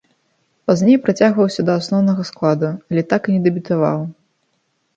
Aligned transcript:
Пазней 0.71 0.97
прыцягваўся 1.03 1.65
да 1.67 1.75
асноўнага 1.83 2.27
складу, 2.31 2.73
але 2.91 3.01
так 3.15 3.21
і 3.29 3.39
не 3.39 3.45
дэбютаваў. 3.47 3.99